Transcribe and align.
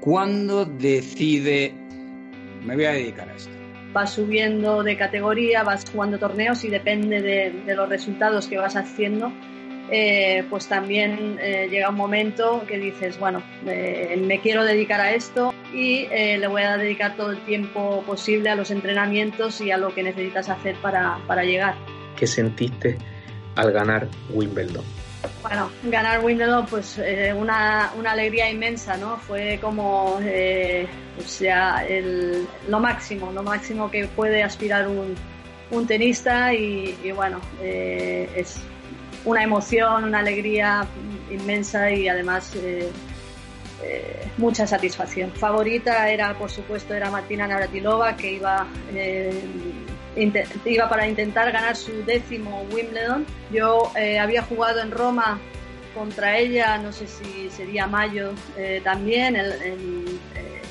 ¿Cuándo 0.00 0.64
decide 0.64 1.74
me 2.64 2.74
voy 2.74 2.84
a 2.84 2.92
dedicar 2.92 3.28
a 3.28 3.34
esto? 3.34 3.50
Vas 3.92 4.12
subiendo 4.12 4.82
de 4.82 4.96
categoría, 4.96 5.62
vas 5.62 5.84
jugando 5.90 6.18
torneos 6.18 6.64
y 6.64 6.68
depende 6.68 7.22
de, 7.22 7.74
los 7.74 7.88
resultados 7.88 8.46
que 8.46 8.58
vas 8.58 8.76
haciendo, 8.76 9.32
eh, 9.90 10.44
pues 10.50 10.66
también 10.68 11.38
eh, 11.40 11.68
llega 11.70 11.88
un 11.88 11.96
momento 11.96 12.64
que 12.68 12.78
dices, 12.78 13.18
bueno, 13.18 13.42
eh, 13.66 14.20
me 14.22 14.40
quiero 14.40 14.64
dedicar 14.64 15.00
a 15.00 15.14
esto 15.14 15.54
y 15.72 16.06
le 16.08 16.46
voy 16.46 16.62
a 16.62 16.76
dedicar 16.76 17.16
todo 17.16 17.30
el 17.30 17.38
tiempo 17.44 18.02
posible 18.06 18.50
a 18.50 18.56
los 18.56 18.70
entrenamientos 18.70 19.60
y 19.60 19.70
a 19.70 19.78
lo 19.78 19.94
que 19.94 20.02
necesitas 20.02 20.50
hacer 20.50 20.76
para, 20.76 21.18
para 21.26 21.44
llegar. 21.44 21.74
¿Qué 22.16 22.26
sentiste 22.26 22.98
al 23.54 23.72
ganar 23.72 24.08
Wimbledon? 24.30 24.84
Bueno, 25.42 25.70
ganar 25.84 26.24
Wimbledon, 26.24 26.66
pues 26.66 26.98
eh, 26.98 27.32
una, 27.32 27.92
una, 27.96 28.12
alegría 28.12 28.50
inmensa, 28.50 28.96
¿no? 28.96 29.16
Fue 29.18 29.58
como, 29.60 30.18
eh, 30.22 30.86
o 31.18 31.26
sea, 31.28 31.84
el, 31.86 32.46
lo 32.68 32.80
máximo, 32.80 33.32
lo 33.32 33.42
máximo 33.42 33.90
que 33.90 34.06
puede 34.06 34.42
aspirar 34.42 34.86
un, 34.86 35.16
un 35.70 35.86
tenista 35.86 36.52
y, 36.54 37.10
bueno, 37.12 37.40
eh, 37.60 38.28
es 38.36 38.60
una 39.24 39.42
emoción, 39.42 40.04
una 40.04 40.20
alegría 40.20 40.86
inmensa 41.30 41.90
y 41.90 42.08
además 42.08 42.56
mucha 44.36 44.66
satisfacción. 44.66 45.32
Favorita 45.32 46.08
era, 46.10 46.34
por 46.34 46.50
supuesto, 46.50 46.94
era 46.94 47.10
Martina 47.10 47.46
Navratilova, 47.46 48.16
que 48.16 48.32
iba 48.34 48.66
iba 50.64 50.88
para 50.88 51.06
intentar 51.06 51.52
ganar 51.52 51.76
su 51.76 52.04
décimo 52.04 52.66
Wimbledon. 52.72 53.26
Yo 53.52 53.92
eh, 53.96 54.18
había 54.18 54.42
jugado 54.42 54.80
en 54.80 54.90
Roma 54.90 55.38
contra 55.94 56.38
ella, 56.38 56.78
no 56.78 56.92
sé 56.92 57.06
si 57.06 57.50
sería 57.50 57.86
mayo 57.86 58.32
eh, 58.56 58.80
también, 58.84 59.36
eh, 59.36 59.74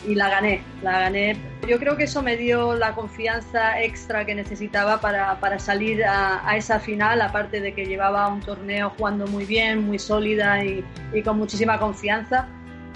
y 0.07 0.15
la 0.15 0.29
gané, 0.29 0.61
la 0.81 0.99
gané. 0.99 1.37
Yo 1.67 1.79
creo 1.79 1.98
que 1.98 2.05
eso 2.05 2.21
me 2.21 2.37
dio 2.37 2.76
la 2.76 2.93
confianza 2.93 3.81
extra 3.81 4.26
que 4.26 4.35
necesitaba 4.35 5.01
para, 5.01 5.39
para 5.39 5.59
salir 5.59 6.05
a, 6.05 6.48
a, 6.48 6.55
esa 6.55 6.79
final, 6.79 7.21
aparte 7.21 7.59
de 7.59 7.73
que 7.73 7.85
llevaba 7.85 8.27
un 8.29 8.39
torneo 8.39 8.93
jugando 8.98 9.27
muy 9.27 9.45
bien, 9.45 9.85
muy 9.85 9.99
sólida 9.99 10.63
y, 10.63 10.85
y 11.13 11.21
con 11.23 11.37
muchísima 11.37 11.77
confianza 11.77 12.48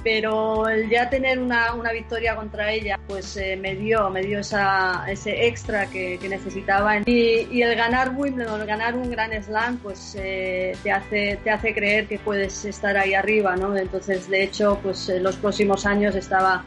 pero 0.03 0.67
el 0.67 0.89
ya 0.89 1.09
tener 1.09 1.39
una, 1.39 1.73
una 1.73 1.91
victoria 1.91 2.35
contra 2.35 2.71
ella 2.71 2.99
pues 3.07 3.37
eh, 3.37 3.55
me 3.55 3.75
dio 3.75 4.09
me 4.09 4.21
dio 4.21 4.39
esa, 4.39 5.05
ese 5.07 5.47
extra 5.47 5.87
que, 5.87 6.17
que 6.19 6.29
necesitaba 6.29 6.97
y, 7.05 7.47
y, 7.51 7.61
el 7.61 7.75
ganar 7.75 8.13
Wimbledon 8.15 8.61
el 8.61 8.67
ganar 8.67 8.95
un 8.95 9.11
gran 9.11 9.31
slam 9.43 9.77
pues 9.77 10.15
eh, 10.19 10.75
te 10.83 10.91
hace 10.91 11.39
te 11.43 11.51
hace 11.51 11.73
creer 11.73 12.07
que 12.07 12.19
puedes 12.19 12.65
estar 12.65 12.97
ahí 12.97 13.13
arriba 13.13 13.55
no 13.55 13.75
entonces 13.77 14.29
de 14.29 14.43
hecho 14.43 14.79
pues 14.81 15.09
en 15.09 15.23
los 15.23 15.35
próximos 15.37 15.85
años 15.85 16.15
estaba 16.15 16.63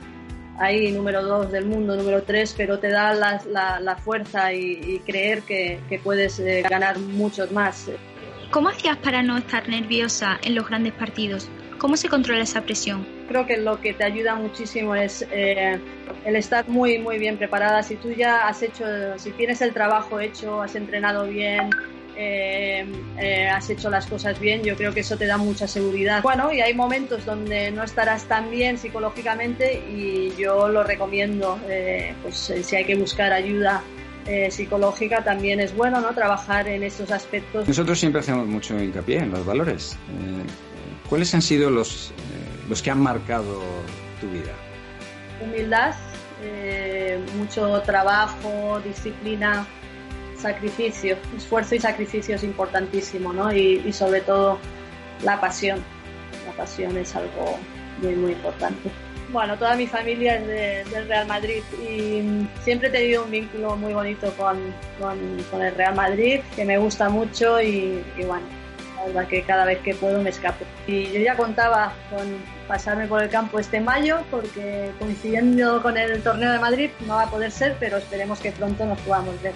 ahí 0.59 0.93
número 0.93 1.23
dos 1.23 1.51
del 1.51 1.67
mundo 1.67 1.97
número 1.97 2.23
tres 2.23 2.55
pero 2.57 2.79
te 2.79 2.89
da 2.89 3.13
la, 3.15 3.43
la, 3.51 3.81
la 3.81 3.97
fuerza 3.97 4.53
y, 4.53 4.81
y, 4.83 4.99
creer 5.01 5.43
que, 5.43 5.81
que 5.89 5.99
puedes 5.99 6.39
eh, 6.39 6.63
ganar 6.69 6.99
muchos 6.99 7.51
más. 7.51 7.91
¿Cómo 8.51 8.69
hacías 8.69 8.97
para 8.99 9.23
no 9.23 9.37
estar 9.37 9.69
nerviosa 9.69 10.39
en 10.43 10.55
los 10.55 10.69
grandes 10.69 10.93
partidos? 10.93 11.51
¿Cómo 11.85 11.99
se 11.99 12.09
controla 12.09 12.43
esa 12.43 12.63
presión? 12.63 13.07
Creo 13.29 13.45
que 13.45 13.59
lo 13.59 13.79
que 13.79 13.93
te 13.93 14.05
ayuda 14.05 14.37
muchísimo 14.37 14.95
es 14.95 15.27
eh, 15.31 15.79
el 16.25 16.35
estar 16.35 16.67
muy, 16.67 16.99
muy 16.99 17.19
bien 17.19 17.37
preparada. 17.37 17.83
Si 17.83 17.97
tú 17.97 18.11
ya 18.11 18.49
has 18.49 18.63
hecho, 18.63 18.87
si 19.19 19.33
tienes 19.33 19.61
el 19.61 19.75
trabajo 19.75 20.19
hecho, 20.19 20.63
has 20.63 20.77
entrenado 20.77 21.27
bien, 21.27 21.69
eh, 22.17 22.87
eh, 23.21 23.49
has 23.49 23.69
hecho 23.69 23.91
las 23.91 24.07
cosas 24.07 24.41
bien, 24.41 24.63
yo 24.63 24.77
creo 24.77 24.95
que 24.95 25.01
eso 25.01 25.19
te 25.19 25.27
da 25.27 25.37
mucha 25.37 25.69
seguridad. 25.69 26.23
Bueno, 26.23 26.51
y 26.55 26.63
hay 26.63 26.73
momentos 26.73 27.27
donde 27.27 27.71
no 27.71 27.85
estarás 27.85 28.25
tan 28.25 28.51
bien 28.51 28.79
psicológicamente 28.79 29.75
y 29.87 30.33
yo 30.39 30.69
lo 30.69 30.85
recomiendo, 30.85 31.59
pues 32.23 32.51
si 32.63 32.77
hay 32.77 32.87
que 32.87 32.95
buscar 32.95 33.31
ayuda 33.35 33.83
psicológica 34.49 35.23
también 35.23 35.61
es 35.61 35.77
bueno, 35.77 36.01
¿no? 36.01 36.15
Trabajar 36.15 36.67
en 36.67 36.83
estos 36.83 37.11
aspectos. 37.11 37.69
Nosotros 37.69 38.01
siempre 38.01 38.23
hacemos 38.23 38.47
mucho 38.47 38.83
hincapié 38.83 39.19
en 39.19 39.33
los 39.33 39.45
valores. 39.45 39.99
¿Cuáles 41.09 41.35
han 41.35 41.43
sido 41.43 41.71
los, 41.71 42.11
eh, 42.11 42.69
los 42.69 42.83
que 42.83 42.91
han 42.91 43.01
marcado 43.01 43.61
tu 44.21 44.29
vida? 44.29 44.53
Humildad, 45.41 45.95
eh, 46.43 47.21
mucho 47.37 47.83
trabajo, 47.83 48.81
disciplina, 48.85 49.67
sacrificio, 50.39 51.17
esfuerzo 51.37 51.75
y 51.75 51.81
sacrificio 51.81 52.37
es 52.37 52.45
importantísimo, 52.45 53.33
¿no? 53.33 53.53
Y, 53.53 53.93
sobre 53.93 54.21
todo 54.23 54.59
la 55.23 55.41
pasión. 55.41 55.83
La 56.47 56.53
pasión 56.53 56.97
es 56.97 57.15
algo 57.15 57.59
muy, 58.03 58.15
muy 58.15 58.33
importante. 58.33 58.91
Bueno, 59.31 59.59
toda 59.59 59.75
mi 59.75 59.87
familia 59.87 60.37
es 60.37 60.91
del 60.91 61.09
Real 61.09 61.27
Madrid 61.27 61.63
y 61.83 62.47
siempre 62.63 62.89
he 62.89 62.91
tenido 62.91 63.25
un 63.25 63.31
vínculo 63.31 63.77
muy 63.77 63.93
bonito 63.93 64.33
con, 64.37 64.59
con, 65.01 65.63
el 65.63 65.75
Real 65.75 65.95
Madrid, 65.95 66.41
que 66.55 66.65
me 66.65 66.79
gusta 66.79 67.09
mucho 67.09 67.61
y 67.61 68.03
bueno, 68.27 68.47
verdad 69.07 69.29
que 69.29 69.43
cada 69.43 69.65
vez 69.65 69.79
que 69.81 69.95
puedo 69.95 70.21
me 70.23 70.31
escapo. 70.31 70.65
Y 70.87 71.13
yo 71.13 71.21
ya 71.21 71.37
contaba 71.37 71.93
con 72.11 72.27
pasarme 72.69 73.07
por 73.07 73.23
el 73.23 73.29
campo 73.29 73.59
este 73.59 73.81
mayo, 73.81 74.19
porque 74.31 74.91
coincidiendo 74.99 75.83
con 75.83 75.97
el 75.97 76.23
torneo 76.23 76.53
de 76.53 76.59
Madrid 76.59 76.91
no 77.07 77.17
va 77.17 77.23
a 77.25 77.31
poder 77.31 77.51
ser, 77.51 77.77
pero 77.79 77.99
esperemos 77.99 78.41
que 78.41 78.53
pronto 78.53 78.85
nos 78.87 78.99
podamos 79.01 79.41
ver. 79.43 79.53